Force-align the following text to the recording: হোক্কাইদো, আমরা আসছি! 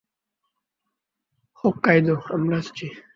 হোক্কাইদো, 1.63 2.15
আমরা 2.33 2.55
আসছি! 2.57 2.85